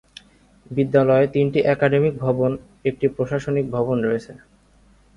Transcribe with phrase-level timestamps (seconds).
[0.71, 2.51] বিদ্যালয়ে তিনটি একাডেমিক ভবন,
[2.85, 4.31] একটি প্রশাসনিক ভবন রয়েছে।